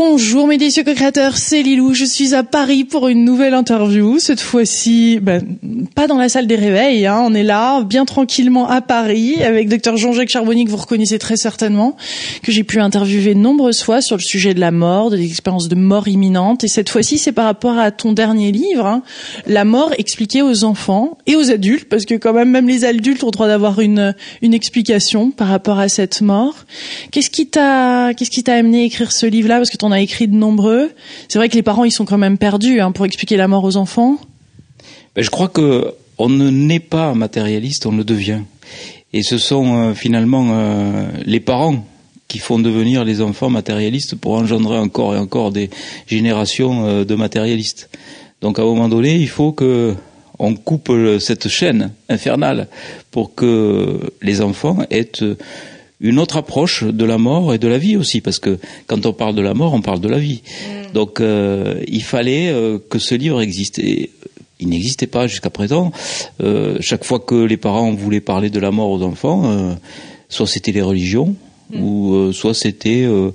[0.00, 4.40] Bonjour mes délicieux co-créateurs, c'est Lilou, je suis à Paris pour une nouvelle interview, cette
[4.40, 5.42] fois-ci ben,
[5.96, 7.20] pas dans la salle des réveils, hein.
[7.20, 11.36] on est là bien tranquillement à Paris avec docteur Jean-Jacques Charbonnier que vous reconnaissez très
[11.36, 11.96] certainement,
[12.44, 15.74] que j'ai pu interviewer nombreuses fois sur le sujet de la mort, de l'expérience de
[15.74, 19.02] mort imminente et cette fois-ci c'est par rapport à ton dernier livre, hein.
[19.48, 23.24] La mort expliquée aux enfants et aux adultes parce que quand même même les adultes
[23.24, 26.54] ont droit d'avoir une, une explication par rapport à cette mort.
[27.10, 29.56] Qu'est-ce qui t'a qu'est-ce qui t'a amené à écrire ce livre-là?
[29.56, 30.90] Parce que on a écrit de nombreux.
[31.28, 33.64] C'est vrai que les parents, ils sont quand même perdus hein, pour expliquer la mort
[33.64, 34.18] aux enfants.
[35.16, 38.40] Ben, je crois que on ne naît pas matérialiste, on le devient.
[39.12, 41.86] Et ce sont euh, finalement euh, les parents
[42.26, 45.70] qui font devenir les enfants matérialistes pour engendrer encore et encore des
[46.06, 47.88] générations euh, de matérialistes.
[48.42, 49.94] Donc à un moment donné, il faut que
[50.40, 52.68] on coupe cette chaîne infernale
[53.10, 55.10] pour que les enfants aient
[56.00, 59.12] une autre approche de la mort et de la vie aussi, parce que quand on
[59.12, 60.42] parle de la mort, on parle de la vie.
[60.44, 60.92] Mm.
[60.92, 63.78] Donc euh, il fallait euh, que ce livre existe.
[63.78, 64.10] Et
[64.60, 65.92] il n'existait pas jusqu'à présent.
[66.40, 69.76] Euh, chaque fois que les parents voulaient parler de la mort aux enfants,
[70.28, 71.36] soit c'était les religions,
[71.74, 73.30] Ou euh, soit c'était euh,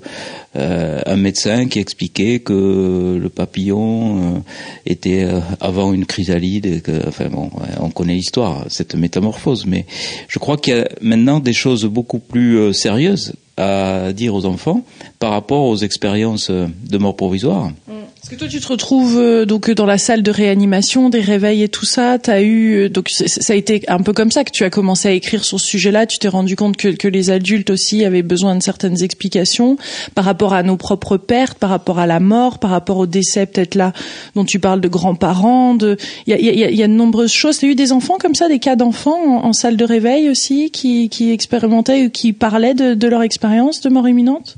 [0.56, 4.42] euh, un médecin qui expliquait que le papillon
[4.86, 5.26] était
[5.60, 6.66] avant une chrysalide.
[6.66, 9.66] Et que, enfin bon, on connaît l'histoire, cette métamorphose.
[9.66, 9.86] Mais
[10.28, 14.84] je crois qu'il y a maintenant des choses beaucoup plus sérieuses à dire aux enfants
[15.20, 17.70] par rapport aux expériences de mort provisoire.
[17.86, 17.92] Mm.
[18.24, 21.62] Est-ce que toi tu te retrouves euh, donc dans la salle de réanimation, des réveils
[21.62, 24.50] et tout ça T'as eu euh, donc ça a été un peu comme ça que
[24.50, 26.06] tu as commencé à écrire sur ce sujet-là.
[26.06, 29.76] Tu t'es rendu compte que, que les adultes aussi avaient besoin de certaines explications
[30.14, 33.44] par rapport à nos propres pertes, par rapport à la mort, par rapport au décès
[33.44, 33.92] peut-être là
[34.34, 35.74] dont tu parles de grands-parents.
[35.74, 37.58] De il y a, y, a, y a, de nombreuses choses.
[37.58, 41.10] T'as eu des enfants comme ça, des cas d'enfants en, salle de réveil aussi qui,
[41.10, 44.56] qui expérimentaient ou qui parlaient de, de leur expérience de mort imminente?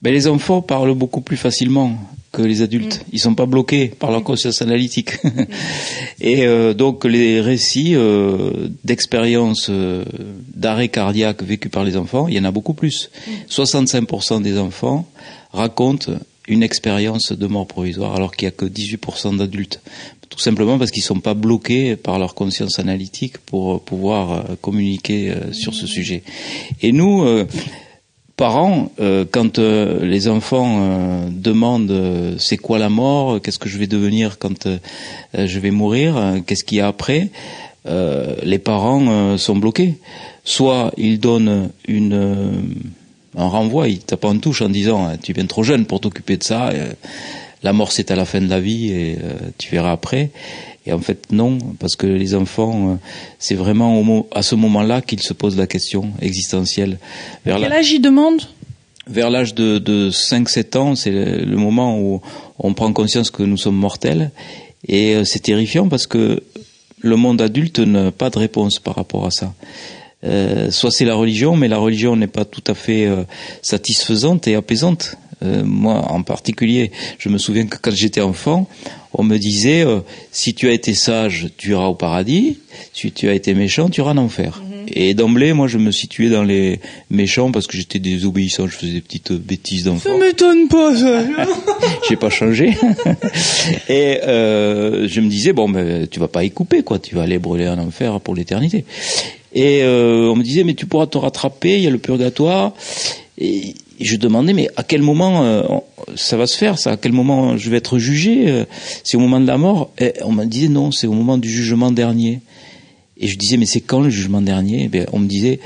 [0.00, 1.98] Ben, les enfants parlent beaucoup plus facilement
[2.32, 3.00] que les adultes.
[3.00, 3.10] Mm.
[3.12, 5.22] Ils sont pas bloqués par leur conscience analytique.
[5.24, 5.28] Mm.
[6.20, 10.04] Et euh, donc les récits euh, d'expériences euh,
[10.54, 13.10] d'arrêt cardiaque vécus par les enfants, il y en a beaucoup plus.
[13.48, 14.42] 65% mm.
[14.42, 15.08] des enfants
[15.52, 16.12] racontent
[16.46, 19.80] une expérience de mort provisoire alors qu'il y a que 18% d'adultes.
[20.28, 25.74] Tout simplement parce qu'ils sont pas bloqués par leur conscience analytique pour pouvoir communiquer sur
[25.74, 26.22] ce sujet.
[26.82, 27.24] Et nous,
[28.40, 33.76] parents, euh, quand euh, les enfants euh, demandent c'est quoi la mort, qu'est-ce que je
[33.76, 34.66] vais devenir quand
[35.34, 37.28] je vais mourir, qu'est-ce qu'il y a après,
[37.84, 39.98] les parents sont bloqués.
[40.42, 42.74] Soit ils donnent une
[43.36, 46.42] un renvoi, ils tapent en touche en disant tu viens trop jeune pour t'occuper de
[46.42, 46.72] ça,
[47.62, 49.18] la mort c'est à la fin de la vie et
[49.58, 50.30] tu verras après.
[50.86, 52.94] Et en fait, non, parce que les enfants, euh,
[53.38, 56.98] c'est vraiment à ce moment-là qu'ils se posent la question existentielle.
[57.44, 58.42] Vers Quel âge ils demandent?
[59.06, 62.22] Vers l'âge de, de 5-7 ans, c'est le, moment où
[62.58, 64.30] on prend conscience que nous sommes mortels.
[64.86, 66.42] Et euh, c'est terrifiant parce que
[66.98, 69.52] le monde adulte n'a pas de réponse par rapport à ça.
[70.24, 73.24] Euh, soit c'est la religion, mais la religion n'est pas tout à fait euh,
[73.62, 75.16] satisfaisante et apaisante.
[75.42, 78.68] Euh, moi, en particulier, je me souviens que quand j'étais enfant,
[79.12, 80.00] on me disait euh,
[80.32, 82.58] si tu as été sage, tu iras au paradis.
[82.92, 84.62] Si tu as été méchant, tu iras en enfer.
[84.62, 84.86] Mhm.
[84.92, 86.80] Et d'emblée, moi, je me situais dans les
[87.10, 88.66] méchants parce que j'étais désobéissant.
[88.66, 90.10] Je faisais des petites bêtises d'enfant.
[90.10, 91.24] Ça m'étonne pas, ça.
[92.08, 92.76] J'ai pas changé.
[93.88, 96.98] Et euh, je me disais bon, ben, tu vas pas y couper, quoi.
[96.98, 98.84] Tu vas aller brûler en enfer pour l'éternité.
[99.52, 101.76] Et euh, on me disait mais tu pourras te rattraper.
[101.76, 102.72] Il y a le purgatoire.
[103.38, 103.74] Et
[104.06, 105.62] je demandais, mais à quel moment euh,
[106.16, 106.92] ça va se faire ça?
[106.92, 108.64] À quel moment je vais être jugé euh,
[109.04, 109.90] C'est au moment de la mort?
[109.98, 112.40] Et On me disait non, c'est au moment du jugement dernier.
[113.18, 114.90] Et je disais, mais c'est quand le jugement dernier?
[114.92, 115.60] Eh On me disait,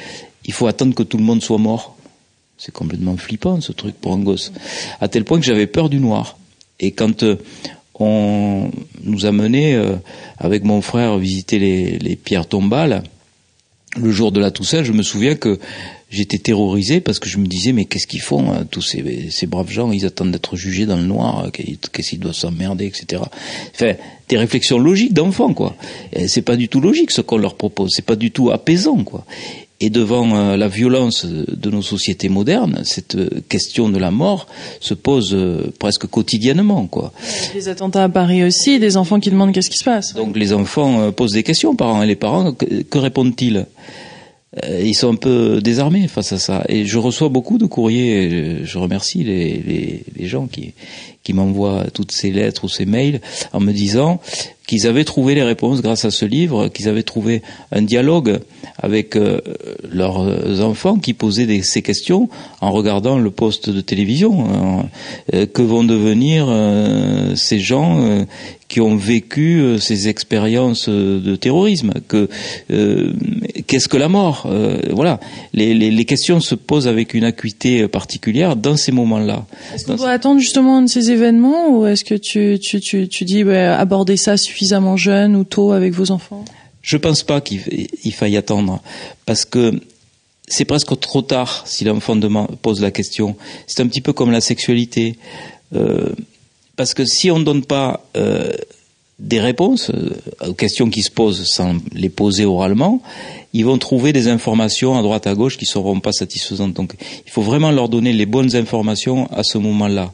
[0.44, 1.96] il faut attendre que tout le monde soit mort.
[2.58, 4.52] C'est complètement flippant ce truc pour un gosse.
[5.00, 6.36] À tel point que j'avais peur du noir.
[6.80, 7.36] Et quand euh,
[7.98, 8.70] on
[9.04, 9.80] nous a menés
[10.38, 13.04] avec mon frère visiter les, les pierres tombales,
[13.96, 15.60] le jour de la Toussaint, je me souviens que
[16.14, 19.46] j'étais terrorisé parce que je me disais mais qu'est-ce qu'ils font hein, tous ces, ces,
[19.46, 19.92] braves gens?
[19.92, 23.22] Ils attendent d'être jugés dans le noir qu'est-ce qu'ils doivent s'emmerder etc
[23.74, 23.94] enfin
[24.28, 25.76] des réflexions logiques d'enfants quoi.
[26.26, 27.90] C'est pas du tout logique ce qu'on leur propose.
[27.94, 29.24] C'est pas du tout apaisant quoi.
[29.80, 34.46] Et devant euh, la violence de nos sociétés modernes, cette euh, question de la mort
[34.80, 37.12] se pose euh, presque quotidiennement, quoi.
[37.54, 40.14] Les attentats à Paris aussi, des enfants qui demandent qu'est-ce qui se passe.
[40.14, 42.02] Donc les enfants posent des questions aux parents.
[42.02, 43.56] Et les parents que répondent-ils?
[43.58, 43.64] euh,
[44.80, 46.64] ils sont un peu désarmés face à ça.
[46.68, 48.60] Et je reçois beaucoup de courriers.
[48.64, 50.74] Je remercie les, les, les gens qui,
[51.24, 53.20] qui m'envoient toutes ces lettres ou ces mails
[53.52, 54.20] en me disant
[54.66, 57.42] qu'ils avaient trouvé les réponses grâce à ce livre, qu'ils avaient trouvé
[57.72, 58.40] un dialogue
[58.78, 59.40] avec euh,
[59.90, 62.28] leurs enfants qui posaient ces questions
[62.60, 64.86] en regardant le poste de télévision.
[65.34, 68.24] Euh, que vont devenir euh, ces gens
[68.68, 72.28] qui ont vécu ces expériences de terrorisme Que
[73.66, 74.48] qu'est-ce que la mort?
[74.90, 75.20] Voilà,
[75.52, 79.46] les, les, les, questions se posent avec une acuité particulière dans ces moments-là.
[79.74, 83.24] Est-ce qu'on doit attendre justement de ces événements ou est-ce que tu, tu, tu, tu
[83.24, 86.44] dis bah, aborder ça suffisamment jeune ou tôt avec vos enfants?
[86.82, 88.82] Je pense pas qu'il faille attendre
[89.24, 89.80] parce que
[90.46, 92.18] c'est presque trop tard si l'enfant
[92.60, 93.36] pose la question.
[93.66, 95.16] C'est un petit peu comme la sexualité.
[95.74, 96.12] Euh,
[96.76, 98.52] parce que si on ne donne pas euh,
[99.18, 100.10] des réponses euh,
[100.46, 103.00] aux questions qui se posent sans les poser oralement,
[103.54, 106.74] ils vont trouver des informations à droite à gauche qui ne seront pas satisfaisantes.
[106.74, 110.12] Donc il faut vraiment leur donner les bonnes informations à ce moment-là.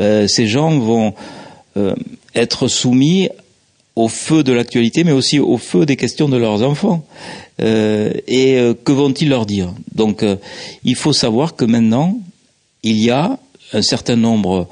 [0.00, 1.14] Euh, ces gens vont
[1.78, 1.94] euh,
[2.34, 3.30] être soumis
[3.96, 7.06] au feu de l'actualité, mais aussi au feu des questions de leurs enfants.
[7.62, 9.72] Euh, et que vont-ils leur dire?
[9.94, 10.22] Donc,
[10.84, 12.18] il faut savoir que maintenant,
[12.82, 13.38] il y a
[13.72, 14.68] un certain nombre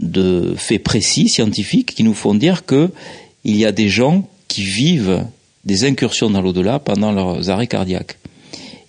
[0.00, 2.90] de faits précis, scientifiques, qui nous font dire que
[3.44, 5.26] il y a des gens qui vivent
[5.64, 8.18] des incursions dans l'au-delà pendant leurs arrêts cardiaques.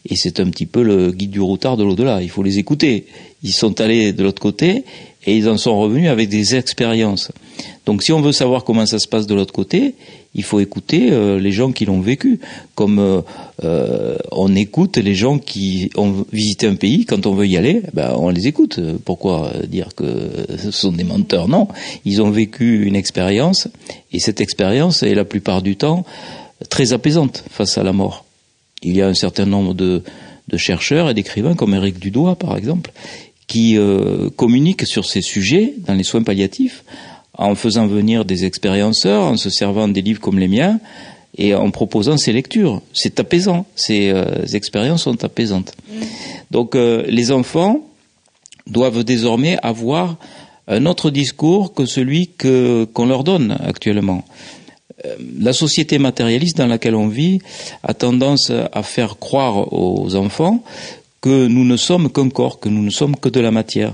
[0.05, 2.21] Et c'est un petit peu le guide du routard de l'au-delà.
[2.21, 3.05] Il faut les écouter.
[3.41, 4.83] Ils sont allés de l'autre côté
[5.25, 7.31] et ils en sont revenus avec des expériences.
[7.85, 9.95] Donc si on veut savoir comment ça se passe de l'autre côté,
[10.35, 12.39] il faut écouter euh, les gens qui l'ont vécu,
[12.75, 13.21] comme euh,
[13.63, 17.81] euh, on écoute les gens qui ont visité un pays, quand on veut y aller,
[17.93, 18.79] ben, on les écoute.
[19.05, 20.05] Pourquoi dire que
[20.57, 21.47] ce sont des menteurs?
[21.47, 21.67] Non,
[22.03, 23.67] ils ont vécu une expérience,
[24.11, 26.05] et cette expérience est la plupart du temps
[26.69, 28.25] très apaisante face à la mort.
[28.81, 30.03] Il y a un certain nombre de,
[30.57, 32.91] chercheurs et d'écrivains, comme Eric Dudois par exemple,
[33.47, 36.83] qui euh, communiquent sur ces sujets dans les soins palliatifs
[37.35, 40.79] en faisant venir des expérienceurs, en se servant des livres comme les miens
[41.37, 42.81] et en proposant ces lectures.
[42.93, 45.73] C'est apaisant, ces euh, expériences sont apaisantes.
[46.51, 47.81] Donc euh, les enfants
[48.67, 50.17] doivent désormais avoir
[50.67, 54.23] un autre discours que celui qu'on leur donne actuellement.
[55.39, 57.39] La société matérialiste dans laquelle on vit
[57.83, 60.63] a tendance à faire croire aux enfants
[61.21, 63.93] que nous ne sommes qu'un corps, que nous ne sommes que de la matière.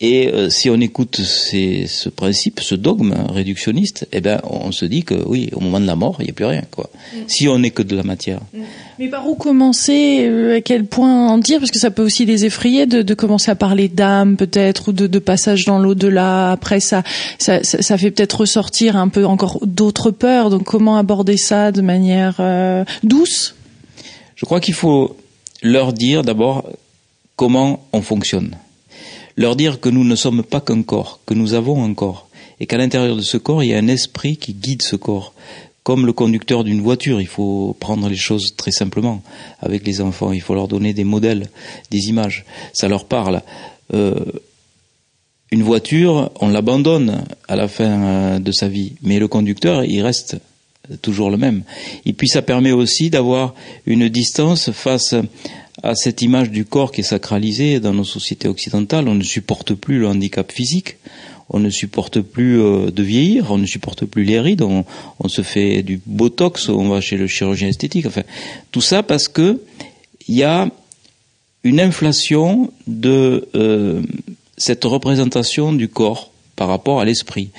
[0.00, 5.02] Et euh, si on écoute ce principe, ce dogme réductionniste, eh ben, on se dit
[5.02, 6.88] que oui, au moment de la mort, il n'y a plus rien, quoi.
[7.12, 7.18] Mm.
[7.26, 8.38] Si on n'est que de la matière.
[8.54, 8.60] Mm.
[9.00, 11.58] Mais par où commencer euh, À quel point en dire?
[11.58, 14.92] Parce que ça peut aussi les effrayer de, de commencer à parler d'âme, peut-être, ou
[14.92, 16.52] de, de, passage dans l'au-delà.
[16.52, 17.02] Après, ça,
[17.40, 20.50] ça, ça, fait peut-être ressortir un peu encore d'autres peurs.
[20.50, 23.56] Donc, comment aborder ça de manière euh, douce?
[24.36, 25.16] Je crois qu'il faut
[25.60, 26.70] leur dire d'abord
[27.34, 28.54] comment on fonctionne.
[29.38, 32.66] Leur dire que nous ne sommes pas qu'un corps, que nous avons un corps, et
[32.66, 35.32] qu'à l'intérieur de ce corps, il y a un esprit qui guide ce corps.
[35.84, 39.22] Comme le conducteur d'une voiture, il faut prendre les choses très simplement
[39.60, 40.32] avec les enfants.
[40.32, 41.50] Il faut leur donner des modèles,
[41.92, 42.44] des images.
[42.72, 43.42] Ça leur parle.
[43.94, 44.16] Euh,
[45.52, 50.02] une voiture, on l'abandonne à la fin euh, de sa vie, mais le conducteur, il
[50.02, 50.36] reste
[51.00, 51.62] toujours le même.
[52.06, 53.54] Et puis ça permet aussi d'avoir
[53.86, 55.14] une distance face
[55.82, 59.08] à cette image du corps qui est sacralisée dans nos sociétés occidentales.
[59.08, 60.96] On ne supporte plus le handicap physique,
[61.50, 64.84] on ne supporte plus euh, de vieillir, on ne supporte plus les rides, on,
[65.28, 68.06] se fait du botox, on va chez le chirurgien esthétique.
[68.06, 68.22] Enfin,
[68.70, 69.60] tout ça parce que
[70.26, 70.68] il y a
[71.64, 74.02] une inflation de euh,
[74.56, 77.50] cette représentation du corps par rapport à l'esprit.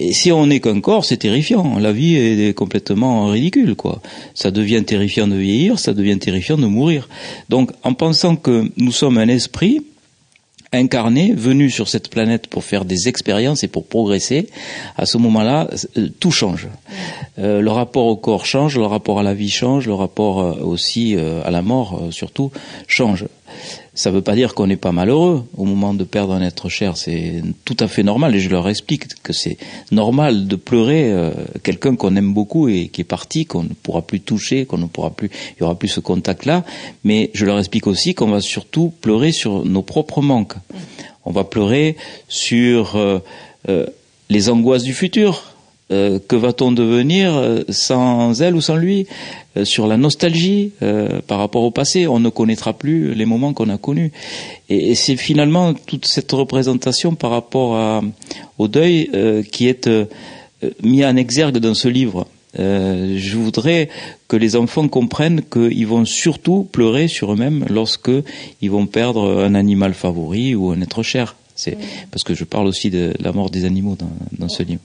[0.00, 1.78] Et si on n'est qu'un corps, c'est terrifiant.
[1.78, 4.00] La vie est complètement ridicule, quoi.
[4.32, 7.08] Ça devient terrifiant de vieillir, ça devient terrifiant de mourir.
[7.48, 9.82] Donc, en pensant que nous sommes un esprit
[10.72, 14.48] incarné, venu sur cette planète pour faire des expériences et pour progresser,
[14.96, 16.68] à ce moment-là, euh, tout change.
[17.38, 20.60] Euh, le rapport au corps change, le rapport à la vie change, le rapport euh,
[20.62, 22.52] aussi à la mort, surtout,
[22.86, 23.26] change.
[23.98, 26.68] Ça ne veut pas dire qu'on n'est pas malheureux au moment de perdre un être
[26.68, 26.96] cher.
[26.96, 29.58] C'est tout à fait normal et je leur explique que c'est
[29.90, 31.32] normal de pleurer euh,
[31.64, 34.86] quelqu'un qu'on aime beaucoup et qui est parti, qu'on ne pourra plus toucher, qu'on ne
[34.86, 36.64] pourra plus, il y aura plus ce contact-là.
[37.02, 40.54] Mais je leur explique aussi qu'on va surtout pleurer sur nos propres manques.
[41.24, 41.96] On va pleurer
[42.28, 43.18] sur euh,
[43.68, 43.86] euh,
[44.30, 45.47] les angoisses du futur.
[45.90, 49.06] Que va-t-on devenir sans elle ou sans lui
[49.58, 52.06] euh, sur la nostalgie euh, par rapport au passé?
[52.06, 54.12] On ne connaîtra plus les moments qu'on a connus.
[54.68, 58.02] Et, c'est finalement toute cette représentation par rapport à,
[58.58, 59.88] au deuil euh, qui est
[60.82, 62.26] mis en exergue dans ce livre.
[62.58, 63.88] Euh, je voudrais
[64.26, 68.10] que les enfants comprennent qu'ils vont surtout pleurer sur eux-mêmes lorsque
[68.60, 71.36] ils vont perdre un animal favori ou un être cher.
[71.54, 71.76] C'est
[72.10, 74.80] parce que je parle aussi de la mort des animaux dans, dans ce livre.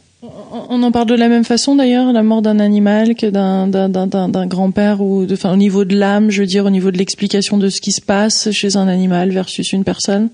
[0.69, 5.01] On en parle de la même façon d'ailleurs, la mort d'un animal que d'un grand-père
[5.01, 7.81] ou enfin au niveau de l'âme, je veux dire au niveau de l'explication de ce
[7.81, 10.29] qui se passe chez un animal versus une personne?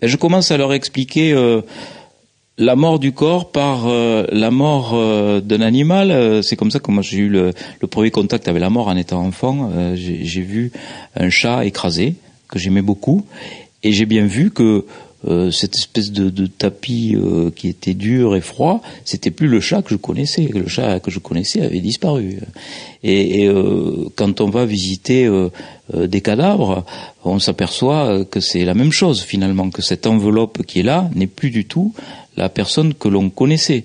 [0.00, 1.32] Ben, je commence à leur expliquer.
[1.32, 1.60] Euh,
[2.58, 6.42] la mort du corps par euh, la mort euh, d'un animal.
[6.42, 7.52] c'est comme ça que moi j'ai eu le,
[7.90, 9.70] premier contact avec la mort en étant enfant.
[9.94, 10.70] j'ai vu
[11.16, 12.14] un chat écrasé
[12.48, 13.26] que j'aimais beaucoup
[13.82, 14.84] et j'ai bien vu que
[15.28, 19.60] euh, cette espèce de, de tapis euh, qui était dur et froid, c'était plus le
[19.60, 20.48] chat que je connaissais.
[20.52, 22.40] Le chat que je connaissais avait disparu.
[23.04, 25.28] Et, euh, quand on va visiter
[25.92, 26.84] des cadavres,
[27.24, 31.26] on s'aperçoit que c'est la même chose finalement, que cette enveloppe qui est là n'est
[31.26, 31.94] plus du tout
[32.36, 33.84] la personne que l'on connaissait.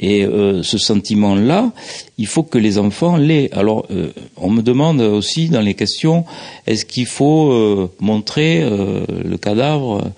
[0.00, 1.72] Et euh, ce sentiment-là,
[2.16, 3.50] il faut que les enfants l'aient.
[3.52, 6.24] Alors, euh, on me demande aussi dans les questions,
[6.66, 10.10] est-ce qu'il faut euh, montrer le cadavre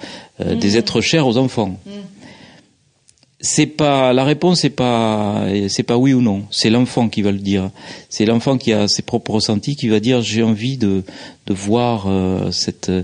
[0.45, 0.77] des mmh.
[0.77, 1.79] êtres chers aux enfants.
[1.87, 1.91] Mmh
[3.43, 6.45] c'est pas la réponse c'est pas c'est pas oui ou non.
[6.53, 7.71] C'est l'enfant qui va le dire.
[8.09, 11.03] C'est l'enfant qui a ses propres ressentis qui va dire j'ai envie de
[11.49, 13.03] de voir euh, cette euh,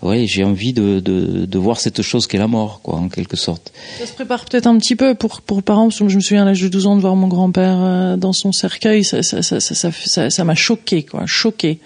[0.00, 3.36] ouais j'ai envie de, de, de voir cette chose qu'est la mort quoi en quelque
[3.36, 3.72] sorte.
[3.98, 6.42] Ça se prépare peut-être un petit peu pour pour parents parce que je me souviens
[6.42, 9.04] à l'âge de 12 ans de voir mon grand-père euh, dans son cercueil.
[9.04, 11.78] Ça ça ça ça ça ça m'a choqué quoi choqué.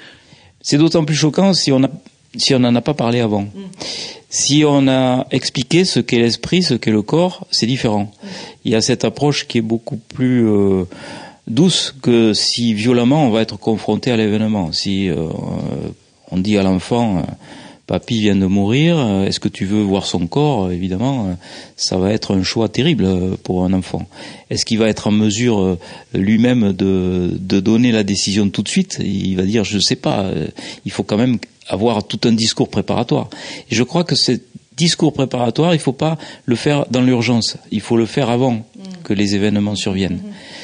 [0.62, 1.90] C'est d'autant plus choquant si on a
[2.37, 3.43] si on n'en a pas parlé avant.
[3.43, 3.49] Mm.
[4.30, 8.12] Si on a expliqué ce qu'est l'esprit, ce qu'est le corps, c'est différent.
[8.64, 10.85] Il y a cette approche qui est beaucoup plus euh,
[11.47, 14.70] douce que si violemment on va être confronté à l'événement.
[14.73, 15.28] Si euh,
[16.30, 17.23] on dit à l'enfant, euh,
[17.87, 20.70] papy vient de mourir, est-ce que tu veux voir son corps?
[20.70, 21.35] Évidemment,
[21.76, 23.08] ça va être un choix terrible
[23.44, 24.06] pour un enfant.
[24.50, 25.78] Est-ce qu'il va être en mesure
[26.12, 28.99] lui-même de, de donner la décision tout de suite?
[29.02, 30.30] Il va dire, je ne sais pas.
[30.85, 33.28] Il faut quand même avoir tout un discours préparatoire.
[33.70, 34.32] Et je crois que ce
[34.76, 37.56] discours préparatoire, il ne faut pas le faire dans l'urgence.
[37.70, 38.62] Il faut le faire avant mm.
[39.04, 40.18] que les événements surviennent.
[40.18, 40.58] Mm-hmm.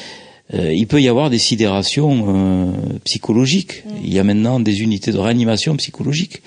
[0.53, 2.71] Euh, il peut y avoir des sidérations euh,
[3.03, 3.83] psychologiques.
[3.85, 3.89] Mm.
[4.03, 6.41] Il y a maintenant des unités de réanimation psychologique.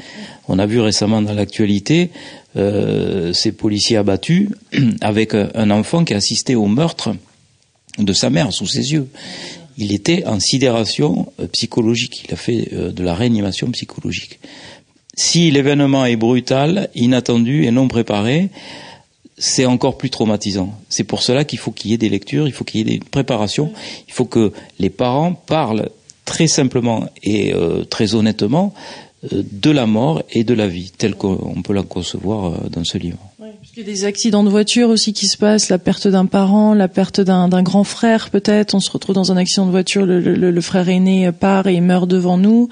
[0.48, 2.10] On a vu récemment dans l'actualité
[2.56, 4.48] euh, ces policiers abattus
[5.00, 7.14] avec un enfant qui a assisté au meurtre
[7.98, 9.08] de sa mère sous ses yeux
[9.78, 12.25] il était en sidération euh, psychologique.
[12.26, 14.40] Il a fait euh, de la réanimation psychologique.
[15.14, 18.50] Si l'événement est brutal, inattendu et non préparé,
[19.38, 20.75] c'est encore plus traumatisant.
[20.88, 22.99] C'est pour cela qu'il faut qu'il y ait des lectures, il faut qu'il y ait
[22.99, 23.73] des préparations,
[24.08, 25.88] il faut que les parents parlent
[26.25, 28.75] très simplement et euh, très honnêtement
[29.32, 33.18] de la mort et de la vie, telle qu'on peut la concevoir dans ce livre.
[33.78, 36.88] Y a des accidents de voiture aussi qui se passent, la perte d'un parent, la
[36.88, 38.75] perte d'un grand frère peut-être.
[38.75, 42.38] On se retrouve dans un accident de voiture, le, frère aîné part et meurt devant
[42.38, 42.68] nous.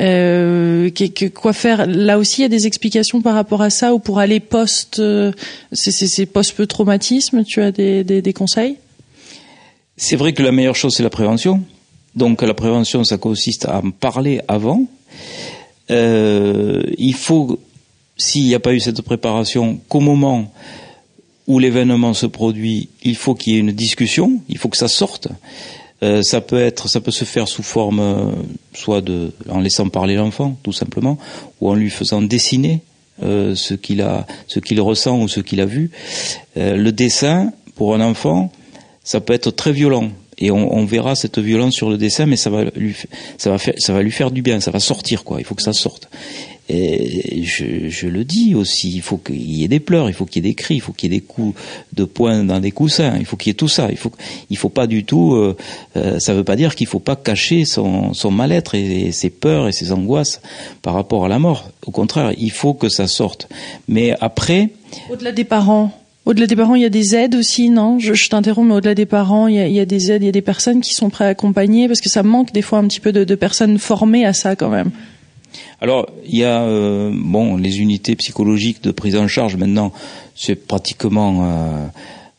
[0.00, 0.88] Euh,
[1.34, 1.86] quoi faire?
[1.86, 4.98] Là aussi, il y a des explications par rapport à ça ou pour aller post,
[4.98, 5.30] euh,
[5.72, 7.44] c'est post-traumatisme?
[7.44, 8.76] Tu as des conseils?
[9.98, 11.60] C'est vrai que la meilleure chose c'est la prévention.
[12.14, 14.86] Donc la prévention, ça consiste à en parler avant.
[15.90, 17.60] Euh, il faut
[18.16, 20.52] s'il n'y a pas eu cette préparation, qu'au moment
[21.46, 24.88] où l'événement se produit, il faut qu'il y ait une discussion, il faut que ça
[24.88, 25.28] sorte.
[26.02, 28.32] Euh, ça peut être, ça peut se faire sous forme, euh,
[28.74, 31.18] soit de, en laissant parler l'enfant, tout simplement,
[31.60, 32.80] ou en lui faisant dessiner
[33.22, 35.90] euh, ce qu'il a, ce qu'il ressent ou ce qu'il a vu.
[36.56, 38.50] le dessin pour un enfant,
[39.04, 42.50] ça peut être très violent et on, verra cette violence sur le dessin, mais ça
[42.50, 42.64] va
[43.38, 45.40] ça va lui faire du bien, ça va sortir quoi.
[45.40, 46.10] Il faut que ça sorte.
[46.68, 50.24] Et je, je, le dis aussi, il faut qu'il y ait des pleurs, il faut
[50.26, 51.56] qu'il y ait des cris, il faut qu'il y ait des coups
[51.92, 53.88] de poing dans des coussins, il faut qu'il y ait tout ça.
[53.90, 54.10] Il faut,
[54.50, 55.34] il faut pas du tout.
[55.34, 55.56] Euh,
[55.96, 59.68] euh ça veut pas dire qu'il faut pas cacher son, son mal-être et, ses peurs
[59.68, 60.40] et ses angoisses
[60.82, 61.70] par rapport à la mort.
[61.86, 63.48] Au contraire, il faut que ça sorte.
[63.86, 64.70] Mais après,
[65.10, 65.92] au-delà des parents.
[66.24, 68.00] Au-delà des parents, il y a des aides aussi, non?
[68.00, 70.24] Je, je t'interromps, mais au-delà des parents, il y, a, il y, a, des aides,
[70.24, 72.62] il y a des personnes qui sont prêtes à accompagner, parce que ça manque des
[72.62, 74.90] fois un petit peu de, de personnes formées à ça quand même.
[75.80, 79.92] Alors, il y a euh, bon les unités psychologiques de prise en charge maintenant,
[80.34, 81.90] c'est pratiquement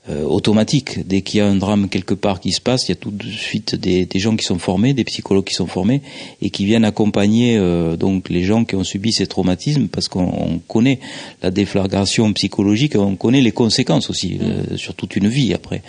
[0.10, 1.06] euh, euh, automatique.
[1.06, 3.12] Dès qu'il y a un drame quelque part qui se passe, il y a tout
[3.12, 6.02] de suite des, des gens qui sont formés, des psychologues qui sont formés
[6.42, 10.60] et qui viennent accompagner euh, donc les gens qui ont subi ces traumatismes parce qu'on
[10.68, 11.00] connaît
[11.44, 15.82] la déflagration psychologique, on connaît les conséquences aussi euh, sur toute une vie après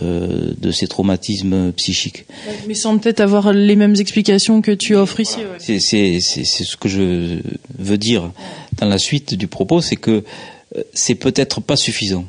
[0.00, 2.24] de ces traumatismes psychiques.
[2.66, 5.38] Mais sans peut-être avoir les mêmes explications que tu offres ici.
[5.38, 5.78] Ouais.
[5.80, 7.40] C'est ce que je
[7.78, 8.30] veux dire
[8.78, 10.24] dans la suite du propos, c'est que
[10.92, 12.24] c'est peut-être pas suffisant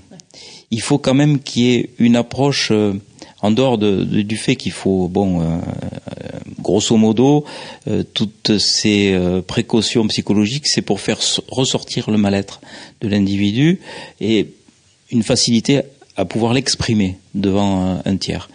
[0.71, 2.93] il faut quand même qu'il y ait une approche euh,
[3.41, 5.59] en dehors de, du fait qu'il faut, bon, euh,
[6.59, 7.45] grosso modo,
[7.87, 12.59] euh, toutes ces euh, précautions psychologiques, c'est pour faire ressortir le mal-être
[13.01, 13.79] de l'individu
[14.19, 14.47] et
[15.11, 15.81] une facilité
[16.17, 18.49] à pouvoir l'exprimer devant un, tiers.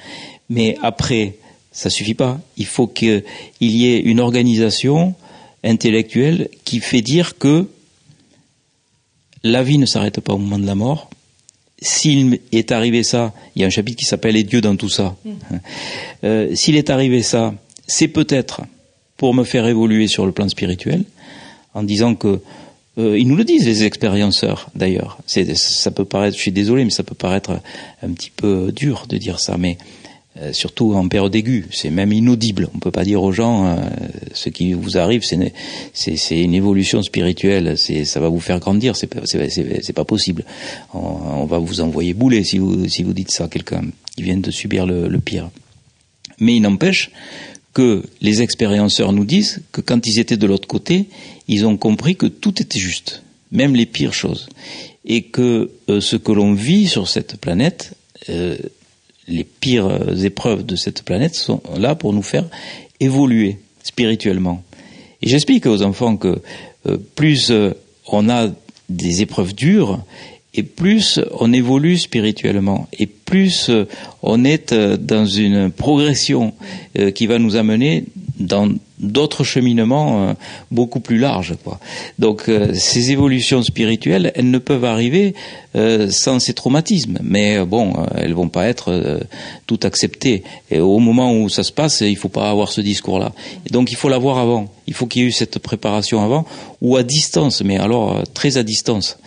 [0.51, 1.37] Mais après,
[1.73, 2.39] ça suffit pas.
[2.59, 3.25] Il faut qu'il
[3.61, 5.15] y ait une organisation
[5.65, 7.67] intellectuelle qui fait dire que
[9.43, 11.09] la vie ne s'arrête pas au moment de la mort,
[11.85, 14.89] s'il est arrivé ça, il y a un chapitre qui s'appelle Les dieux dans tout
[14.89, 15.15] ça.
[15.25, 15.31] Mm.
[16.25, 17.55] Euh, s'il est arrivé ça,
[17.87, 18.63] c'est peut-être
[19.19, 21.05] pour me faire évoluer sur le plan spirituel,
[21.75, 22.41] en disant que
[22.97, 25.19] euh, ils nous le disent les expérienceurs d'ailleurs.
[25.27, 27.61] Ça peut paraître, je suis désolé, mais ça peut paraître
[28.03, 29.77] un petit peu dur de dire ça, mais
[30.41, 32.69] euh, surtout en période aiguë, c'est même inaudible.
[32.75, 33.77] On peut pas dire aux gens euh,
[34.33, 39.93] ce qui vous arrive, c'est une évolution spirituelle, ça va vous faire grandir, c'est c'est
[39.93, 40.45] pas possible.
[40.93, 43.85] On, va vous envoyer bouler si vous si vous dites ça à quelqu'un
[44.17, 45.51] qui vient de subir le, le pire.
[46.41, 47.13] Mais il n'empêche
[47.73, 51.07] que les expérienceurs nous disent que quand ils étaient de l'autre côté,
[51.47, 53.23] ils ont compris que tout était juste,
[53.53, 54.49] même les pires choses,
[55.05, 57.93] et que euh, ce que l'on vit sur cette planète
[59.29, 59.91] les pires
[60.25, 62.45] épreuves de cette planète sont là pour nous faire
[63.01, 64.63] évoluer spirituellement.
[65.23, 66.41] Et j'explique aux enfants que
[66.87, 67.73] euh, plus euh,
[68.09, 68.49] on a
[68.89, 70.05] des épreuves dures,
[70.53, 73.87] et plus on évolue spirituellement, et plus euh,
[74.23, 76.53] on est dans une progression
[77.15, 78.05] qui va nous amener
[78.39, 78.69] dans
[79.11, 80.35] d'autres cheminements euh,
[80.71, 81.55] beaucoup plus larges.
[81.63, 81.79] Quoi.
[82.19, 85.35] Donc euh, ces évolutions spirituelles, elles ne peuvent arriver
[85.77, 89.21] euh, sans ces traumatismes, mais bon, elles vont pas être
[89.67, 90.43] tout acceptées.
[90.71, 93.33] Et au moment où ça se passe, il faut pas avoir ce discours-là.
[93.71, 94.69] Donc il faut l'avoir avant.
[94.87, 96.45] Il faut qu'il y ait eu cette préparation avant,
[96.81, 99.19] ou à distance, mais alors très à distance.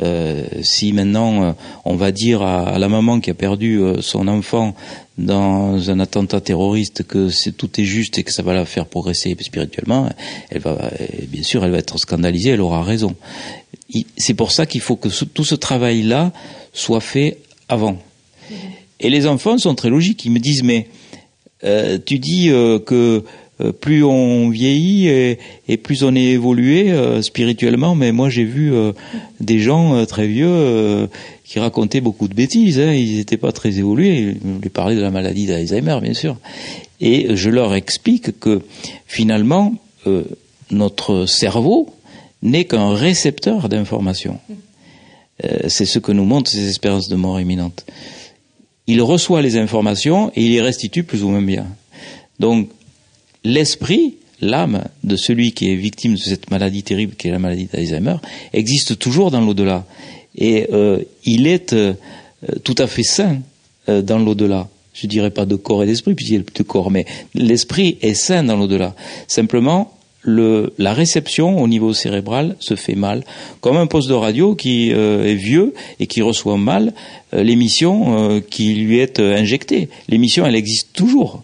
[0.00, 1.52] Euh, si maintenant euh,
[1.84, 4.74] on va dire à, la maman qui a perdu euh, son enfant
[5.18, 8.86] dans un attentat terroriste que c'est tout est juste et que ça va la faire
[8.86, 10.08] progresser spirituellement,
[10.50, 10.90] elle va
[11.28, 13.14] bien sûr elle va être scandalisée, elle aura raison.
[14.16, 16.32] C'est pour ça qu'il faut que tout ce travail là
[16.72, 17.38] soit fait
[17.68, 17.98] avant.
[19.00, 20.88] Et les enfants sont très logiques, ils me disent mais
[21.62, 23.20] tu dis que euh,
[23.70, 27.94] plus on vieillit et, plus on est évolué euh, spirituellement.
[27.94, 28.92] Mais moi, j'ai vu euh,
[29.40, 31.08] des gens très vieux
[31.44, 32.80] qui racontaient beaucoup de bêtises.
[32.80, 32.92] Hein.
[32.92, 34.36] Ils n'étaient pas très évolués.
[34.44, 36.36] Ils lui parlaient de la maladie d'Alzheimer, bien sûr.
[37.00, 38.62] Et je leur explique que
[39.06, 39.74] finalement,
[40.70, 41.94] notre cerveau
[42.42, 44.38] n'est qu'un récepteur d'informations.
[45.68, 47.84] C'est ce que nous montrent ces expériences de mort imminente.
[48.86, 51.66] Il reçoit les informations et il les restitue plus ou moins bien.
[52.38, 52.68] Donc,
[53.44, 57.68] l'esprit, l'âme de celui qui est victime de cette maladie terrible qui est la maladie
[57.72, 58.16] d'Alzheimer,
[58.52, 59.86] existe toujours dans l'au-delà.
[60.36, 61.94] Et euh, il est euh,
[62.64, 63.38] tout à fait sain
[63.88, 64.68] euh, dans l'au-delà.
[64.94, 68.42] Je dirais pas de corps et d'esprit, puisqu'il a de corps, mais l'esprit est sain
[68.42, 68.94] dans l'au-delà.
[69.26, 73.24] Simplement, le, la réception au niveau cérébral se fait mal,
[73.60, 76.92] comme un poste de radio qui est vieux et qui reçoit mal
[77.32, 79.88] l'émission qui lui est injectée.
[80.08, 81.42] L'émission, elle existe toujours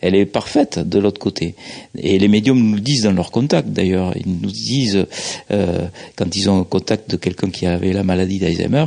[0.00, 1.54] elle est parfaite de l'autre côté.
[1.96, 4.14] Et les médiums nous le disent dans leur contact d'ailleurs.
[4.16, 5.06] Ils nous disent,
[5.50, 8.86] euh, quand ils ont contact de quelqu'un qui avait la maladie d'Alzheimer,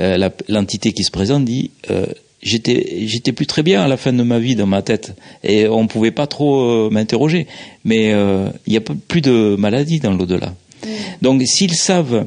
[0.00, 2.06] euh, l'entité qui se présente dit euh,
[2.42, 5.68] j'étais j'étais plus très bien à la fin de ma vie dans ma tête et
[5.68, 7.46] on pouvait pas trop euh, m'interroger
[7.84, 10.88] mais euh, il n'y a plus de maladie dans l'au-delà mmh.
[11.22, 12.26] donc s'ils savent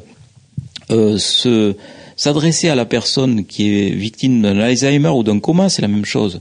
[0.89, 1.75] se
[2.15, 6.05] s'adresser à la personne qui est victime d'un Alzheimer ou d'un coma c'est la même
[6.05, 6.39] chose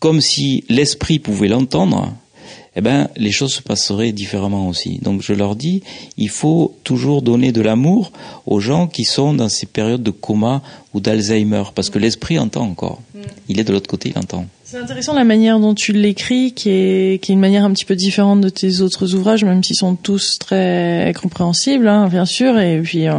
[0.00, 2.14] comme si l'esprit pouvait l'entendre,
[2.76, 4.98] eh ben, les choses se passeraient différemment aussi.
[4.98, 5.82] Donc je leur dis,
[6.16, 8.12] il faut toujours donner de l'amour
[8.46, 10.62] aux gens qui sont dans ces périodes de coma
[10.94, 13.00] ou d'Alzheimer, parce que l'esprit entend encore.
[13.14, 13.20] Mm.
[13.48, 14.46] Il est de l'autre côté, il entend.
[14.70, 17.86] C'est intéressant la manière dont tu l'écris, qui est, qui est une manière un petit
[17.86, 22.58] peu différente de tes autres ouvrages, même s'ils sont tous très compréhensibles, hein, bien sûr.
[22.58, 23.14] Et puis euh,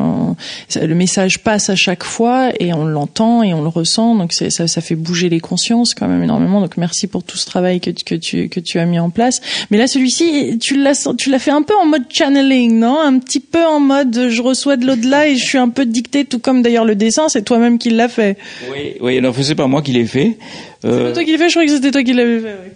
[0.79, 4.13] le message passe à chaque fois et on l'entend et on le ressent.
[4.13, 6.61] Donc ça, ça fait bouger les consciences quand même énormément.
[6.61, 9.41] Donc merci pour tout ce travail que, que tu que tu as mis en place.
[9.71, 12.99] Mais là, celui-ci, tu l'as tu l'as fait un peu en mode channeling, non?
[13.01, 16.25] Un petit peu en mode je reçois de l'au-delà et je suis un peu dicté,
[16.25, 17.27] tout comme d'ailleurs le dessin.
[17.27, 18.37] C'est toi-même qui l'a fait.
[18.71, 19.17] Oui, oui.
[19.17, 20.37] Alors c'est pas moi qui l'ai fait.
[20.85, 22.55] Euh, c'est toi qui l'as fait, je croyais que c'était toi qui l'avais fait.
[22.63, 22.71] Oui.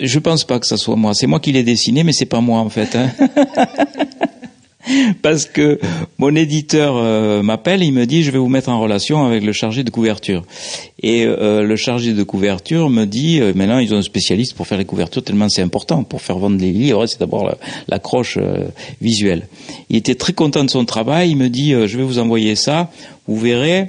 [0.00, 1.14] Je pense pas que ça soit moi.
[1.14, 2.94] C'est moi qui l'ai dessiné, mais c'est pas moi en fait.
[2.94, 3.10] Hein.
[5.22, 5.80] Parce que
[6.18, 9.52] mon éditeur euh, m'appelle, il me dit je vais vous mettre en relation avec le
[9.52, 10.44] chargé de couverture.
[11.02, 14.68] Et euh, le chargé de couverture me dit euh, maintenant ils ont un spécialiste pour
[14.68, 17.56] faire les couvertures tellement c'est important pour faire vendre les livres, c'est d'abord
[17.88, 18.38] l'accroche
[19.00, 19.48] visuelle.
[19.90, 22.90] Il était très content de son travail, il me dit je vais vous envoyer ça,
[23.26, 23.88] vous verrez,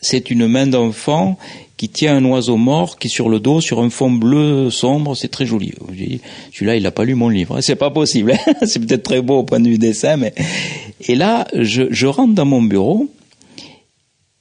[0.00, 1.36] c'est une main d'enfant
[1.80, 5.28] qui tient un oiseau mort qui sur le dos, sur un fond bleu sombre, c'est
[5.28, 5.72] très joli.
[6.52, 7.58] Celui-là, il n'a pas lu mon livre.
[7.62, 8.34] C'est pas possible.
[8.66, 10.34] c'est peut-être très beau au point de vue dessin, mais
[11.08, 13.08] et là, je, je rentre dans mon bureau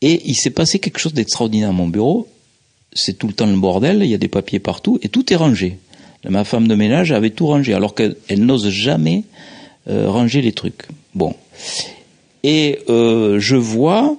[0.01, 2.27] et il s'est passé quelque chose d'extraordinaire à mon bureau.
[2.91, 5.37] C'est tout le temps le bordel, il y a des papiers partout et tout est
[5.37, 5.77] rangé.
[6.27, 9.23] Ma femme de ménage avait tout rangé, alors qu'elle n'ose jamais
[9.89, 10.89] euh, ranger les trucs.
[11.15, 11.33] Bon.
[12.43, 14.17] Et euh, je vois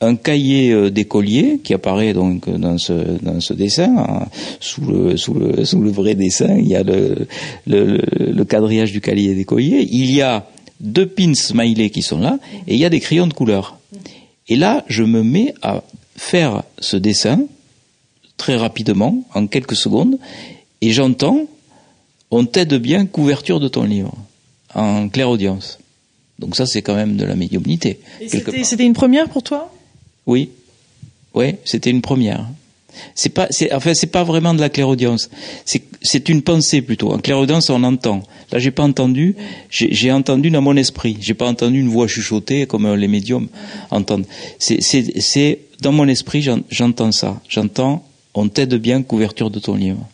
[0.00, 4.26] un cahier euh, d'écolier qui apparaît donc dans ce dans ce dessin.
[4.60, 7.26] Sous le sous le sous le vrai dessin il y a le
[7.66, 10.46] le, le quadrillage du cahier d'écolier il y a
[10.80, 13.78] deux pins smiley qui sont là et il y a des crayons de couleur.
[14.48, 15.82] Et là je me mets à
[16.16, 17.40] faire ce dessin
[18.36, 20.18] très rapidement en quelques secondes
[20.80, 21.40] et j'entends
[22.30, 24.14] on t'aide bien couverture de ton livre
[24.74, 25.78] en claire audience.
[26.38, 28.00] Donc ça, c'est quand même de la médiumnité.
[28.28, 29.72] C'était une première pour toi?
[30.28, 30.50] Oui,
[31.34, 32.46] oui, c'était une première.
[33.14, 35.30] C'est pas, c'est, pas vraiment de la clairaudience.
[35.64, 37.12] C'est, une pensée plutôt.
[37.12, 38.22] En clairaudience, on entend.
[38.52, 39.36] Là, j'ai pas entendu.
[39.70, 41.16] J'ai, entendu dans mon esprit.
[41.20, 43.48] J'ai pas entendu une voix chuchotée comme les médiums
[43.90, 44.26] entendent.
[44.58, 47.40] C'est dans mon esprit, j'entends ça.
[47.48, 48.04] J'entends.
[48.34, 50.06] On t'aide bien, couverture de ton livre.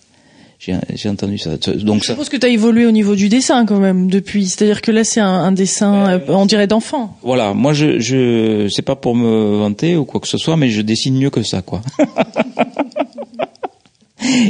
[0.95, 1.57] J'ai entendu ça.
[1.77, 4.47] Donc je pense que tu as évolué au niveau du dessin quand même depuis.
[4.47, 7.17] C'est-à-dire que là c'est un, un, dessin, euh, on dirait d'enfant.
[7.23, 10.71] Voilà, moi je je c'est pas pour me vanter ou quoi que ce soit, mais
[10.71, 11.83] je dessine mieux que ça quoi.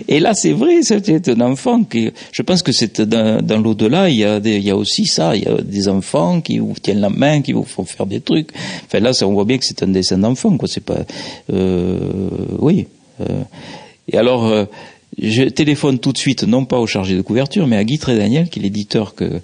[0.08, 4.08] Et là, c'est vrai, c'est un enfant qui, je pense que c'est dans, dans l'au-delà,
[4.08, 6.58] il y a des, il y a aussi ça, il y a des enfants qui
[6.58, 8.50] vous tiennent la main, qui vous font faire des trucs.
[8.86, 10.68] Enfin là, ça, on voit bien que c'est un dessin d'enfant, quoi.
[10.68, 11.00] C'est pas,
[11.52, 11.98] euh,
[12.60, 12.86] oui.
[13.20, 13.42] Euh,
[14.08, 14.64] et alors, euh,
[15.20, 18.48] je téléphone tout de suite, non pas au chargé de couverture, mais à Guy Daniel,
[18.48, 19.40] qui est l'éditeur que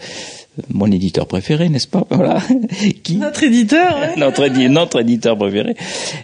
[0.68, 2.06] mon éditeur préféré, n'est-ce pas?
[2.10, 2.42] Voilà.
[3.02, 3.16] Qui...
[3.16, 3.98] Notre éditeur.
[4.16, 5.74] notre, notre, éditeur préféré.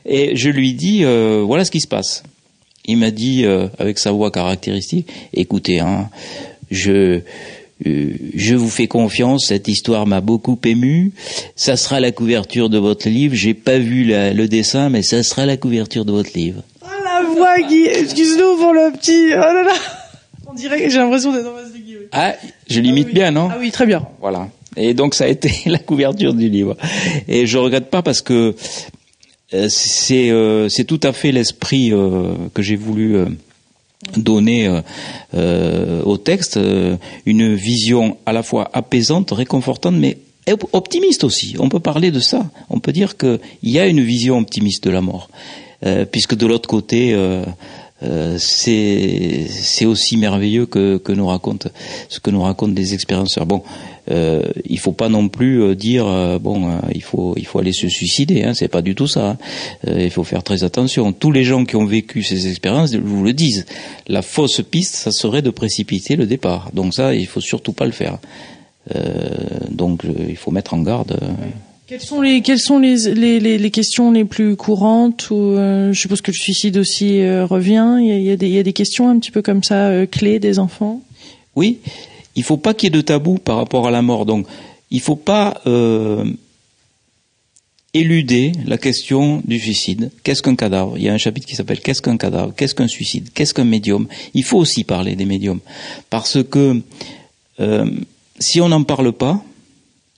[0.04, 2.22] Et je lui dis, euh, voilà ce qui se passe.
[2.86, 6.08] Il m'a dit euh, avec sa voix caractéristique, écoutez, hein,
[6.70, 7.20] je
[7.86, 11.12] euh, je vous fais confiance, cette histoire m'a beaucoup ému.
[11.56, 13.34] Ça sera la couverture de votre livre.
[13.34, 16.62] J'ai pas vu le dessin, mais ça sera la couverture de votre livre
[17.68, 17.86] Guy.
[17.86, 19.28] Excuse-nous pour le petit.
[19.32, 19.74] Oh là là.
[20.46, 21.96] On dirait que j'ai l'impression d'être en face de Guy.
[22.12, 22.34] Ah,
[22.68, 24.06] je l'imite ah bien, non Ah oui, très bien.
[24.20, 24.48] Voilà.
[24.76, 26.76] Et donc ça a été la couverture du livre.
[27.28, 28.54] Et je regrette pas parce que
[29.54, 33.16] euh, c'est euh, c'est tout à fait l'esprit euh, que j'ai voulu
[34.16, 34.68] donner
[35.32, 36.60] au texte,
[37.24, 40.18] une vision à la fois apaisante, réconfortante, mais
[40.72, 41.56] optimiste aussi.
[41.58, 42.48] On peut parler de ça.
[42.70, 45.28] On peut dire qu'il y a une vision optimiste de la mort.
[45.84, 47.44] Euh, puisque de l'autre côté, euh,
[48.02, 51.68] euh, c'est c'est aussi merveilleux que, que nous racontent
[52.08, 53.46] ce que nous racontent des expérienceurs.
[53.46, 53.62] Bon,
[54.10, 56.06] euh, il faut pas non plus dire
[56.40, 58.44] bon, il faut il faut aller se suicider.
[58.44, 59.30] Hein, c'est pas du tout ça.
[59.30, 59.38] Hein.
[59.98, 61.12] il faut faire très attention.
[61.12, 63.66] Tous les gens qui ont vécu ces expériences vous le disent.
[64.06, 66.70] La fausse piste, ça serait de précipiter le départ.
[66.72, 68.18] Donc ça, il faut surtout pas le faire.
[69.70, 71.18] donc il faut mettre en garde.
[71.86, 76.00] Quelles sont les quelles sont les, les, les, questions les plus courantes ou euh, je
[76.00, 77.98] suppose que le suicide aussi euh, revient.
[78.00, 79.40] Il y, a, il, y a des, il y a des questions un petit peu
[79.40, 81.00] comme ça euh, clés des enfants.
[81.54, 81.78] Oui,
[82.34, 84.26] il faut pas qu'il y ait de tabou par rapport à la mort.
[84.26, 84.48] Donc
[84.90, 85.62] il faut pas
[87.94, 90.10] éluder la question du suicide.
[90.24, 90.98] Qu'est-ce qu'un cadavre?
[90.98, 92.52] Il y a un chapitre qui s'appelle Qu'est-ce qu'un cadavre?
[92.56, 93.28] Qu'est-ce qu'un suicide?
[93.32, 94.08] Qu'est-ce qu'un médium?
[94.34, 95.60] Il faut aussi parler des médiums.
[96.10, 96.82] Parce que
[98.40, 99.40] si on n'en parle pas,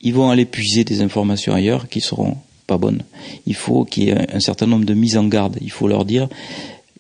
[0.01, 3.03] ils vont aller puiser des informations ailleurs qui seront pas bonnes.
[3.47, 5.59] Il faut qu'il y ait un certain nombre de mises en garde.
[5.61, 6.29] Il faut leur dire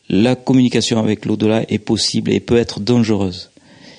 [0.08, 3.50] la communication avec l'au-delà est possible et peut être dangereuse.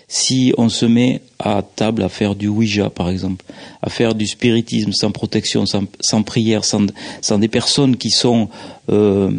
[0.08, 3.46] Si on se met à table à faire du Ouija, par exemple,
[3.84, 8.50] à faire du spiritisme sans protection, sans, prière, sans, des personnes qui sont
[8.90, 9.30] euh,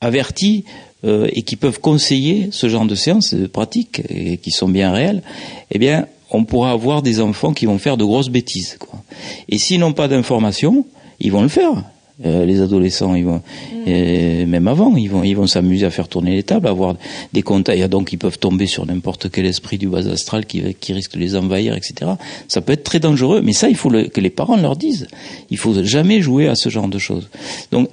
[0.00, 0.64] averties
[1.04, 4.90] euh, et qui peuvent conseiller ce genre de séances, de pratiques, et qui sont bien
[4.90, 5.22] réelles,
[5.70, 8.76] eh bien, on pourra avoir des enfants qui vont faire de grosses bêtises.
[8.78, 9.02] Quoi.
[9.48, 10.86] Et s'ils n'ont pas d'informations,
[11.20, 11.84] ils vont le faire.
[12.24, 13.42] Euh, les adolescents, ils vont,
[13.86, 14.46] mm.
[14.46, 16.96] même avant, ils vont, ils vont s'amuser à faire tourner les tables, à avoir
[17.34, 17.82] des contacts.
[17.88, 21.18] Donc, ils peuvent tomber sur n'importe quel esprit du bas astral qui, qui risque de
[21.18, 22.12] les envahir, etc.
[22.48, 25.08] Ça peut être très dangereux, mais ça, il faut que les parents leur disent.
[25.50, 27.28] Il faut jamais jouer à ce genre de choses.
[27.70, 27.90] Donc,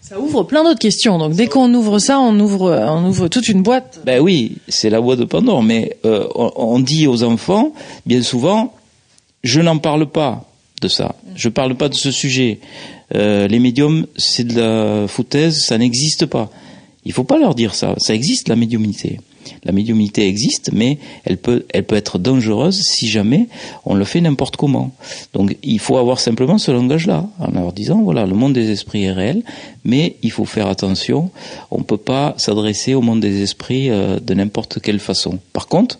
[0.00, 1.18] ça ouvre plein d'autres questions.
[1.18, 4.00] Donc dès qu'on ouvre ça, on ouvre, on ouvre toute une boîte.
[4.04, 5.62] Ben oui, c'est la boîte de Pandore.
[5.62, 7.72] Mais euh, on, dit aux enfants,
[8.06, 8.74] bien souvent,
[9.44, 10.44] je n'en parle pas
[10.80, 11.14] de ça.
[11.36, 12.60] Je parle pas de ce sujet.
[13.14, 16.50] Euh, les médiums, c'est de la foutaise, ça n'existe pas.
[17.04, 17.94] Il faut pas leur dire ça.
[17.98, 19.20] Ça existe la médiumnité.
[19.64, 23.48] La médiumnité existe, mais elle peut, elle peut être dangereuse si jamais
[23.84, 24.92] on le fait n'importe comment.
[25.34, 29.04] Donc il faut avoir simplement ce langage-là, en leur disant, voilà, le monde des esprits
[29.04, 29.42] est réel,
[29.84, 31.30] mais il faut faire attention,
[31.70, 35.38] on ne peut pas s'adresser au monde des esprits euh, de n'importe quelle façon.
[35.52, 35.98] Par contre,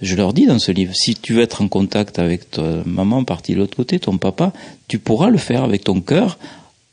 [0.00, 3.24] je leur dis dans ce livre, si tu veux être en contact avec ta maman
[3.24, 4.52] partie de l'autre côté, ton papa,
[4.88, 6.38] tu pourras le faire avec ton cœur,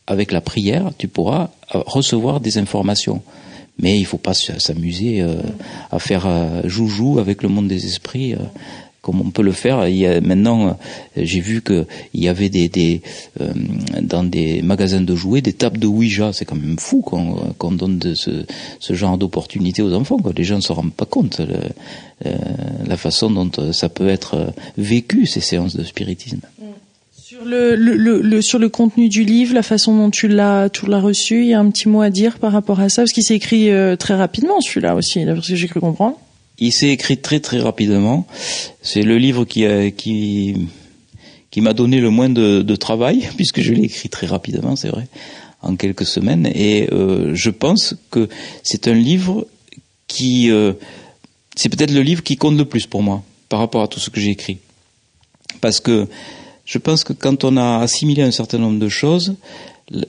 [0.08, 3.22] avec la prière, tu pourras euh, recevoir des informations.
[3.80, 5.36] Mais il faut pas s'amuser euh,
[5.92, 8.36] à faire euh, joujou avec le monde des esprits
[9.02, 9.88] comme on peut le faire.
[9.88, 10.78] Il y a, maintenant,
[11.18, 13.02] j'ai vu qu'il y avait des, des
[14.00, 16.34] dans des magasins de jouets des tables de Ouija.
[16.34, 18.46] C'est quand même fou qu'on donne de ce,
[18.80, 20.20] ce, genre d'opportunité aux enfants.
[20.20, 20.34] Quoi.
[20.38, 22.30] Les gens ne se rendent pas compte le,
[22.86, 26.42] la façon dont ça peut être vécu ces séances de spiritisme.
[26.60, 26.71] Mm.
[27.32, 31.54] Sur le, contenu du livre, la façon dont tu l'as tu l'as reçu, il y
[31.54, 33.96] a un petit mot à dire par rapport à ça parce qu'il s'est écrit euh,
[33.96, 36.20] très rapidement celui-là aussi, parce que j'ai cru comprendre.
[36.58, 38.28] Il s'est écrit très très rapidement.
[38.82, 40.68] C'est le livre qui a, qui
[41.56, 45.08] m'a donné le moins de, travail puisque je l'ai écrit très rapidement, c'est vrai,
[45.62, 46.52] en quelques semaines.
[46.54, 48.28] Et euh, je pense que
[48.62, 49.48] c'est un livre
[50.08, 50.74] qui euh,
[51.56, 54.10] c'est peut-être le livre qui compte le plus pour moi par rapport à tout ce
[54.10, 54.58] que j'ai écrit,
[55.62, 56.10] parce que
[56.72, 59.36] je pense que quand on a assimilé un certain nombre de choses,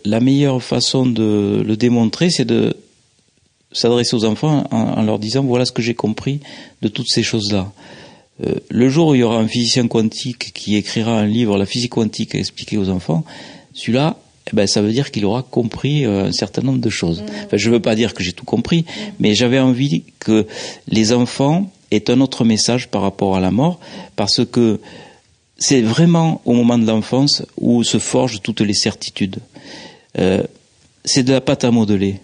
[0.05, 2.77] la meilleure façon de le démontrer, c'est de
[3.73, 6.39] s'adresser aux enfants en, leur disant voilà ce que j'ai compris
[6.81, 7.73] de toutes ces choses-là.
[8.47, 11.67] Euh, le jour où il y aura un physicien quantique qui écrira un livre, la
[11.67, 13.25] physique quantique, à expliquer aux enfants,
[13.75, 17.25] celui-là, eh ben, ça veut dire qu'il aura compris euh, un certain nombre de choses.
[17.47, 19.01] Enfin, je ne veux pas dire que j'ai tout compris, mmh.
[19.19, 20.47] mais j'avais envie que
[20.87, 23.81] les enfants aient un autre message par rapport à la mort,
[24.15, 24.79] parce que
[25.63, 29.39] c'est vraiment au moment de l'enfance où se forgent toutes les certitudes.
[30.19, 30.43] Euh,
[31.05, 32.17] c'est de la pâte à modeler.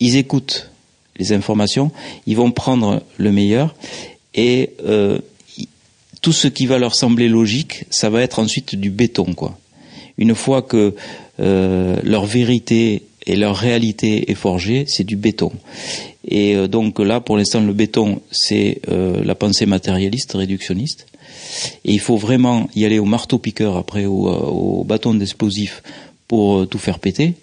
[0.00, 0.70] Ils écoutent
[1.16, 1.90] les informations,
[2.26, 3.74] ils vont prendre le meilleur
[4.34, 5.18] et euh,
[6.20, 9.58] tout ce qui va leur sembler logique, ça va être ensuite du béton, quoi.
[10.18, 10.94] Une fois que
[11.40, 15.52] euh, leur vérité et leur réalité est forgée, c'est du béton.
[16.28, 21.06] Et donc là, pour l'instant, le béton, c'est la pensée matérialiste, réductionniste.
[21.84, 25.82] Et il faut vraiment y aller au marteau-piqueur après, au, euh, au bâton d'explosif
[26.28, 27.34] pour euh, tout faire péter.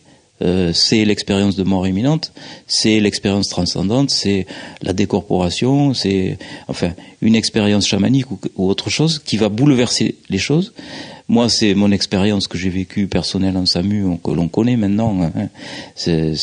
[0.41, 2.31] Euh, c'est l'expérience de mort imminente,
[2.65, 4.45] c'est l'expérience transcendante, c'est
[4.81, 6.37] la décorporation, c'est
[6.69, 10.73] enfin une expérience chamanique ou, autre chose qui va bouleverser les choses.
[11.29, 15.21] Moi, c'est mon expérience que j'ai vécue personnelle en SAMU, que l'on connaît maintenant.
[15.21, 15.49] Hein.
[15.95, 16.33] C'est,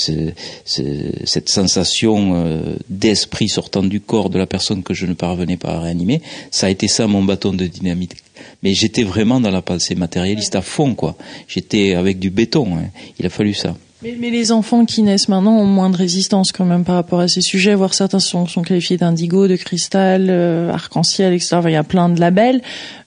[0.65, 5.71] cette sensation euh, d'esprit sortant du corps de la personne que je ne parvenais pas
[5.71, 6.23] à réanimer.
[6.53, 8.15] Ça a été ça mon bâton de dynamite.
[8.63, 11.17] Mais j'étais vraiment dans la pensée matérialiste à fond, quoi.
[11.49, 12.77] J'étais avec du béton.
[12.77, 12.87] Hein.
[13.19, 13.75] Il a fallu ça.
[14.03, 17.29] Mais, les enfants qui naissent maintenant ont moins de résistance quand même par rapport à
[17.29, 21.61] ces sujets, voire certains sont, sont qualifiés d'indigo, de cristal, euh, arc-en-ciel, etc.
[21.65, 22.61] il y a plein de labels,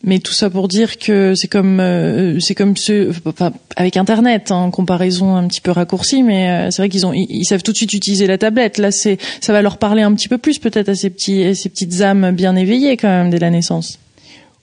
[0.04, 4.52] mais tout ça pour dire que c'est comme euh, c'est comme ce, enfin, avec Internet,
[4.52, 7.62] en hein, comparaison un petit peu raccourcie, mais euh, c'est vrai qu'ils ont ils, savent
[7.62, 8.80] tout de suite utiliser la tablette.
[8.80, 11.70] Là, c'est ça va leur parler un petit peu plus peut-être à ces petits ces
[11.70, 14.00] petites âmes bien éveillées quand même dès la naissance.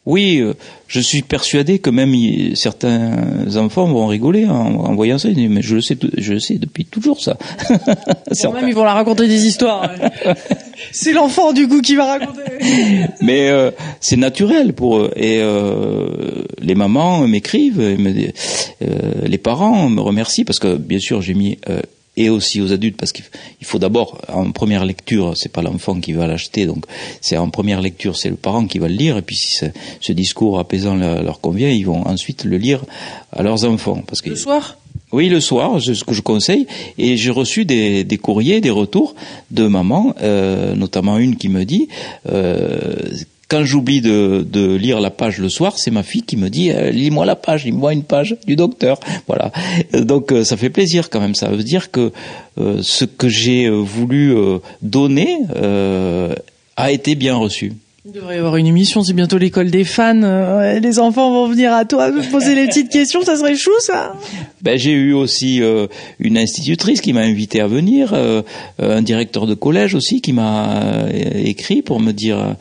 [0.07, 0.55] Oui, euh,
[0.87, 2.15] je suis persuadé que même
[2.55, 5.29] certains enfants vont rigoler en, voyant ça.
[5.37, 7.37] Mais je le sais, je le sais depuis toujours ça.
[8.45, 9.91] Bon, même ils vont la raconter des histoires.
[10.93, 12.43] c'est l'enfant du coup qui va raconter.
[13.21, 15.11] mais euh, c'est naturel pour eux.
[15.17, 17.83] Et euh, les mamans m'écrivent,
[18.81, 21.59] les parents me remercient parce que bien sûr j'ai mis
[22.17, 23.25] et aussi aux adultes parce qu'il
[23.63, 26.85] faut d'abord en première lecture c'est pas l'enfant qui va l'acheter donc
[27.21, 29.61] c'est en première lecture c'est le parent qui va le lire et puis si
[30.01, 32.85] ce, discours apaisant leur, convient ils vont ensuite le lire
[33.33, 34.79] à leurs enfants parce que le soir?
[35.13, 36.67] Oui, le soir, c'est ce que je conseille.
[36.99, 39.15] Et j'ai reçu des, des, courriers, des retours
[39.53, 41.89] de mamans, euh, notamment une qui me dit
[42.29, 42.97] euh,
[43.49, 46.71] quand j'oublie de, de, lire la page le soir, c'est ma fille qui me dit
[46.71, 48.99] euh, lis-moi la page, lis-moi une page du docteur.
[49.27, 49.53] Voilà.
[49.93, 51.35] Donc euh, ça fait plaisir quand même.
[51.35, 52.13] Ça veut dire que
[52.59, 54.35] euh, ce que j'ai voulu
[54.83, 55.39] donner
[56.77, 57.73] a été bien reçu.
[58.05, 60.79] Il devrait y avoir une émission, c'est bientôt l'école des fans.
[60.81, 64.15] les enfants vont venir à toi me poser les petites questions, ça serait chou ça.
[64.63, 65.61] Ben, j'ai eu aussi
[66.21, 68.15] une institutrice qui m'a invité à venir,
[68.79, 72.57] un directeur de collège aussi qui m'a écrit pour me dire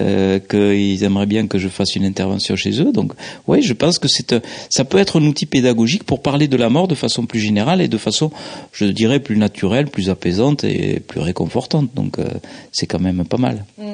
[0.00, 2.92] euh, qu'ils aimeraient bien que je fasse une intervention chez eux.
[2.92, 3.12] Donc,
[3.46, 4.34] oui, je pense que c'est,
[4.70, 7.80] ça peut être un outil pédagogique pour parler de la mort de façon plus générale
[7.80, 8.30] et de façon,
[8.72, 11.90] je dirais, plus naturelle, plus apaisante et plus réconfortante.
[11.94, 12.24] Donc, euh,
[12.70, 13.64] c'est quand même pas mal.
[13.78, 13.92] Mm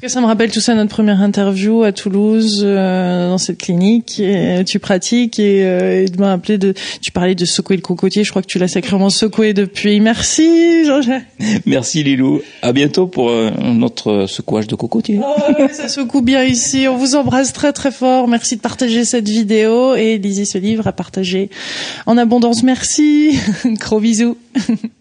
[0.00, 3.58] Parce que ça me rappelle tout ça notre première interview à Toulouse euh, dans cette
[3.58, 4.18] clinique.
[4.18, 6.72] Et tu pratiques et, euh, et de m'appeler de.
[7.02, 8.24] Tu parlais de secouer le cocotier.
[8.24, 10.00] Je crois que tu l'as sacrément secoué depuis.
[10.00, 11.26] Merci Jean-Jacques.
[11.66, 12.40] Merci Lilou.
[12.62, 15.20] À bientôt pour euh, notre secouage de cocotier.
[15.22, 16.88] Oh, ça secoue bien ici.
[16.88, 18.26] On vous embrasse très très fort.
[18.26, 21.50] Merci de partager cette vidéo et lisez ce livre à partager
[22.06, 22.62] en abondance.
[22.62, 23.38] Merci.
[23.66, 24.38] Gros bisous.